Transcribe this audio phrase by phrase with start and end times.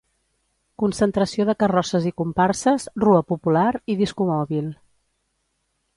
[0.83, 4.77] Concentració de carrosses i comparses, rua popular i discomòbil.